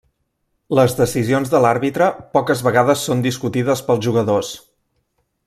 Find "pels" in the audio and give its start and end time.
3.91-4.03